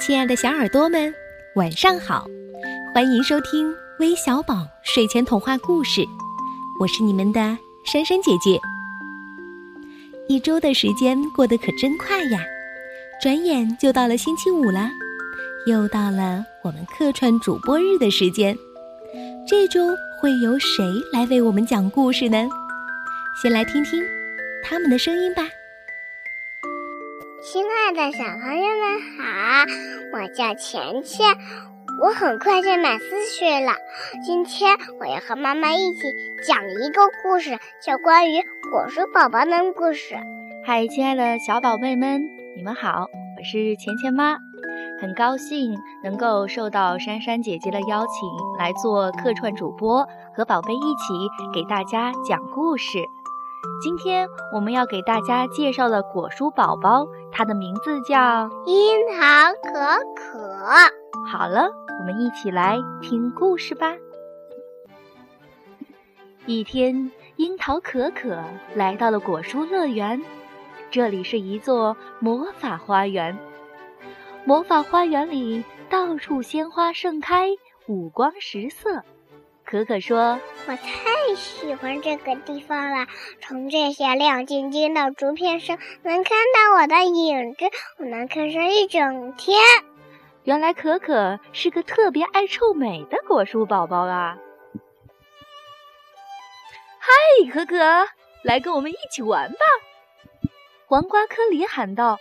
[0.00, 1.12] 亲爱的小耳朵们，
[1.54, 2.26] 晚上好！
[2.94, 6.02] 欢迎收听微小宝睡前童话故事，
[6.80, 7.40] 我是你们的
[7.84, 8.58] 珊珊姐姐。
[10.28, 12.40] 一周的时间过得可真快呀，
[13.20, 14.88] 转眼就到了星期五了，
[15.66, 18.56] 又到了我们客串主播日的时间。
[19.46, 19.88] 这周
[20.20, 22.48] 会由谁来为我们讲故事呢？
[23.42, 24.00] 先来听听
[24.62, 25.42] 他们的声音吧。
[27.42, 29.64] 亲爱的小朋友们好，
[30.12, 31.26] 我叫钱钱，
[32.02, 33.72] 我很快就满四岁了。
[34.22, 36.02] 今天我要和妈妈一起
[36.46, 40.16] 讲一个故事，叫关于果树宝宝的故事。
[40.66, 42.20] 嗨，亲爱的小宝贝们，
[42.58, 43.06] 你们好，
[43.38, 44.36] 我是钱钱妈，
[45.00, 51.14] 很高兴能够受到珊珊姐姐的邀请来做客串主播，和宝贝一起
[51.54, 52.98] 给大家讲故事。
[53.82, 57.06] 今天我们要给大家介绍的果蔬宝宝，
[57.40, 59.72] 它的名字叫樱桃可
[60.14, 60.60] 可。
[61.26, 63.96] 好了，我们一起来听故事吧。
[66.44, 70.22] 一天，樱桃可可来到了果蔬乐园，
[70.90, 73.38] 这里是一座魔法花园。
[74.44, 77.48] 魔法花园里到处鲜花盛开，
[77.86, 79.02] 五光十色。
[79.70, 83.06] 可可说：“我太喜欢这个地方了，
[83.40, 87.66] 从这些亮晶晶的竹片上能看到我的影子，
[87.98, 89.60] 我能看上一整天。”
[90.42, 94.38] 原来可可是个特别爱臭美的果蔬宝宝啊！
[96.98, 97.78] 嗨，可可，
[98.42, 99.58] 来跟我们一起玩吧！
[100.86, 102.18] 黄瓜颗里喊道。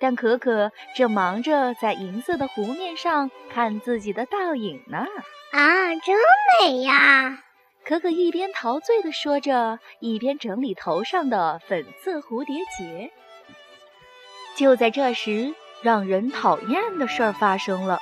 [0.00, 5.06] 但可可正忙着在银色的湖面上看自己的倒影呢。
[5.52, 6.16] 啊，真
[6.62, 7.42] 美呀！
[7.84, 13.10] 可可一边陶醉地说着，一边整理头上的粉色蝴蝶结。
[14.56, 18.00] 就在这时，让人讨厌的事儿发生了。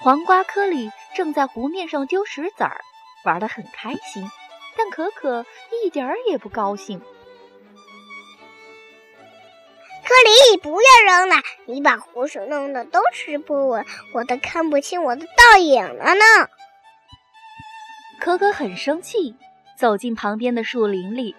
[0.00, 2.80] 黄瓜颗里正在湖面上丢石子儿，
[3.24, 4.30] 玩得很开心，
[4.76, 5.44] 但可可
[5.84, 7.02] 一点儿也不高兴。
[10.06, 10.14] 克
[10.54, 11.34] 里，不要扔了！
[11.66, 13.84] 你把湖水弄得都吃不稳，
[14.14, 16.24] 我都看不清我的倒影了呢。
[18.20, 19.34] 可可很生气，
[19.76, 21.34] 走进旁边的树林里，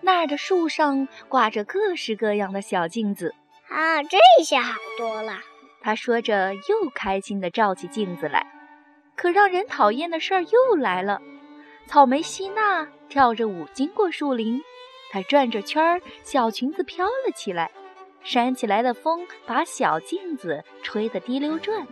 [0.00, 3.34] 那儿的树上挂着各式各样的小镜子。
[3.68, 5.40] 啊，这下好多了。
[5.82, 8.46] 他说着，又开心地照起镜子来。
[9.16, 11.20] 可让人讨厌的事儿又来了。
[11.88, 14.62] 草莓希娜跳着舞经过树林，
[15.10, 17.72] 她转着圈儿，小裙子飘了起来。
[18.22, 21.86] 扇起来的风把小镜子吹得滴溜转，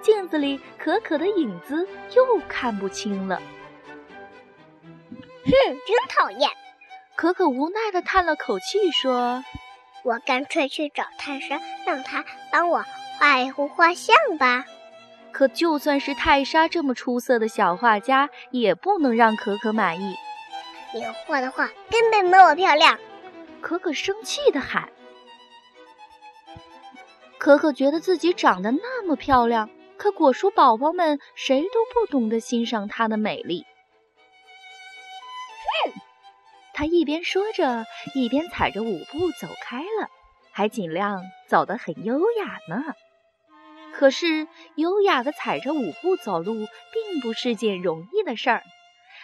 [0.00, 3.40] 镜子里可可的影子又看不清了。
[5.44, 5.50] 哼，
[5.86, 6.50] 真讨厌！
[7.14, 9.44] 可可无奈地叹了口气，说
[10.02, 12.84] ：“我干脆去找泰莎，让她帮我
[13.18, 14.64] 画一幅画像吧。”
[15.32, 20.14] 可就算是泰莎这么出色的小画家，也不能让可可满意。
[20.94, 22.98] 你画的画根本没我漂亮！
[23.60, 24.88] 可可生气地喊。
[27.42, 33.66] 可可觉得自己长得那么漂亮，可果蔬宝宝们谁都不懂得欣赏她的美丽。
[35.84, 35.92] 哼！
[36.72, 40.08] 她一边说着，一边踩着舞步走开了，
[40.52, 42.94] 还尽量走得很优雅呢。
[43.92, 48.62] 可是，优雅的踩着舞步走路并不是件容易的事儿。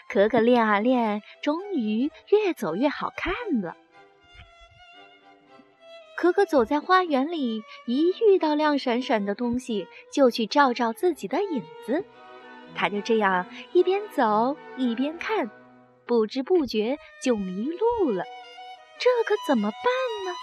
[0.08, 3.76] 可可练啊练，终于越走越好看了。
[6.20, 12.04] 可可走在花园里，一遇到亮闪闪的东西，就去照照自己的影子。
[12.74, 15.48] 他就这样一边走一边看，
[16.06, 18.24] 不知不觉就迷路了。
[18.98, 19.84] 这可怎么办
[20.26, 20.34] 呢？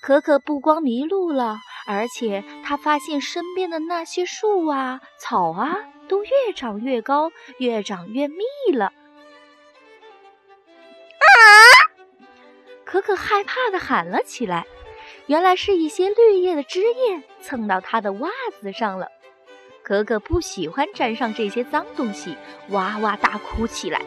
[0.00, 1.56] 可可不光迷路了，
[1.88, 5.76] 而且他发现身边的那些树啊、草啊，
[6.06, 8.92] 都越长越高，越长越密了。
[12.90, 14.66] 可可害怕地喊了起来，
[15.26, 18.30] 原来是一些绿叶的枝叶蹭到他的袜
[18.62, 19.08] 子上了。
[19.82, 22.34] 可可不喜欢沾上这些脏东西，
[22.70, 24.00] 哇哇大哭起来。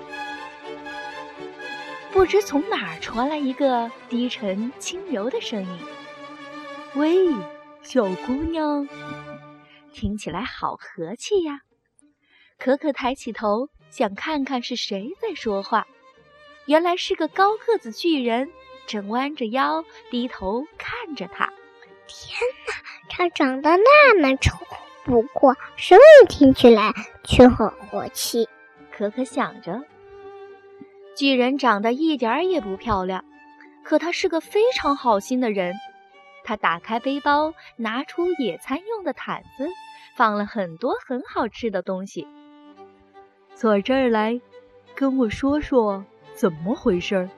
[2.11, 5.79] 不知从哪儿传来一个低沉轻柔的声音
[6.95, 7.27] ：“喂，
[7.83, 8.89] 小姑娘，
[9.93, 11.61] 听起来好和气呀。”
[12.57, 15.85] 可可抬起头，想看看是谁在说话，
[16.65, 18.51] 原来是个高个子巨人。
[18.91, 21.45] 正弯着腰低头看着他，
[22.07, 22.73] 天哪，
[23.07, 24.57] 他长得那么丑，
[25.05, 26.91] 不过声音听起来
[27.23, 28.49] 却很和气。
[28.91, 29.81] 可可想着，
[31.15, 33.23] 巨人长得一点儿也不漂亮，
[33.81, 35.73] 可他是个非常好心的人。
[36.43, 39.69] 他打开背包，拿出野餐用的毯子，
[40.17, 42.27] 放了很多很好吃的东西。
[43.55, 44.41] 坐这儿来，
[44.95, 46.03] 跟我说说
[46.33, 47.29] 怎么回事儿。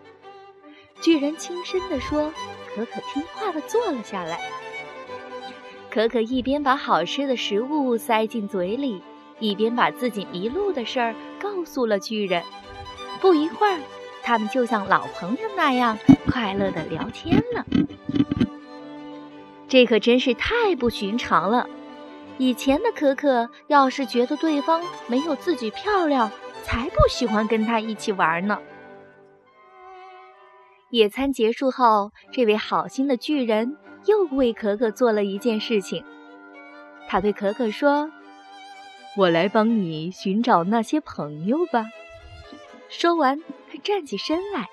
[1.03, 2.31] 巨人轻声地说
[2.73, 4.39] ：“可可听话地坐了下来。”
[5.91, 9.03] 可可一边把好吃的食物塞进嘴里，
[9.37, 12.41] 一边把自己迷路的事儿告诉了巨人。
[13.19, 13.79] 不一会儿，
[14.23, 15.99] 他们就像老朋友那样
[16.31, 17.65] 快乐地聊天了。
[19.67, 21.67] 这可真是太不寻常了。
[22.37, 26.31] 以前的可可要是觉得对方没有自己漂亮，
[26.63, 28.57] 才不喜欢跟他一起玩呢。
[30.93, 36.05] 野餐结束后，这位好心的巨人又为可可做了一件事情。
[37.07, 38.11] 他对可可说
[39.17, 41.85] ：“我来帮你寻找那些朋友吧。”
[42.89, 43.39] 说完，
[43.71, 44.67] 他站起身来。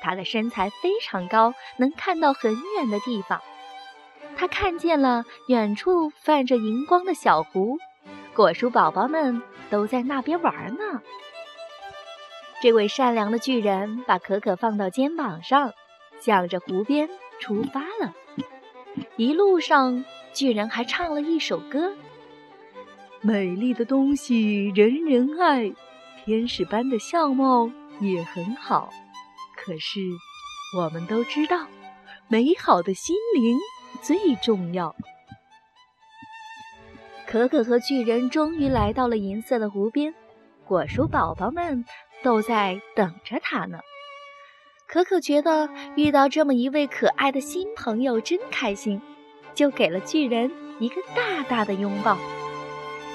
[0.00, 3.38] 他的身材非常高，能看到很远的地方。
[4.38, 7.76] 他看见了远处泛着荧光的小湖，
[8.34, 11.02] 果树宝宝们都在那边玩呢。
[12.60, 15.72] 这位善良的巨人把可可放到肩膀上，
[16.20, 17.08] 向着湖边
[17.38, 18.12] 出发了。
[19.16, 21.94] 一路上，巨人还唱了一首歌
[23.22, 25.72] ：“美丽的东西人人爱，
[26.24, 27.70] 天使般的相貌
[28.00, 28.90] 也很好。
[29.56, 30.00] 可是，
[30.76, 31.68] 我们都知道，
[32.26, 33.56] 美好的心灵
[34.02, 34.96] 最重要。”
[37.24, 40.12] 可可和巨人终于来到了银色的湖边，
[40.64, 41.84] 果蔬宝宝们。
[42.22, 43.80] 都在等着他呢。
[44.86, 49.00] 可可觉得遇到这么一位可爱的新朋友真开心，
[49.54, 52.16] 就给了巨人一个大大的拥抱。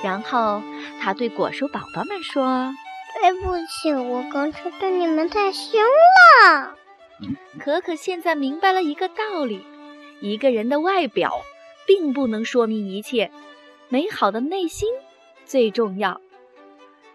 [0.04, 0.62] 然后
[1.00, 2.72] 他对果蔬宝宝们说
[3.20, 6.76] ：“对不起，我刚才对你们太凶了。”
[7.60, 9.66] 可可现在明白了一个道理：
[10.22, 11.42] 一个人的外表
[11.88, 13.32] 并不能说明一切，
[13.90, 14.90] 美好的内心
[15.46, 16.20] 最重要。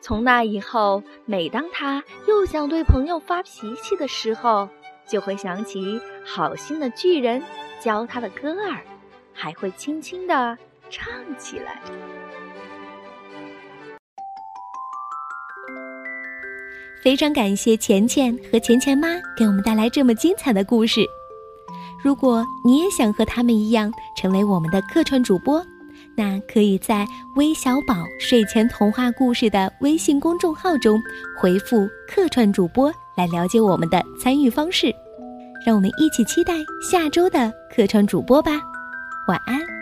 [0.09, 4.67] 从那以后，每当他又想对朋友发脾气的时候，
[5.07, 7.43] 就会想起好心的巨人
[7.79, 8.81] 教他的歌儿，
[9.35, 10.57] 还会轻轻地
[10.89, 11.83] 唱起来。
[17.05, 21.03] 非常感谢钱钱和钱钱妈给我们带来这么精彩的故事。
[22.03, 25.63] 如果你也想和他们一样成为我们的客串主播，
[26.19, 27.07] 那可以在
[27.37, 31.01] 微小宝睡前童话故事的微信公众号中
[31.41, 34.93] 回复“客串主播”来了解我们的参与方式。
[35.65, 38.61] 让我们一起期待下周的客串主播吧。
[39.29, 39.78] 晚安。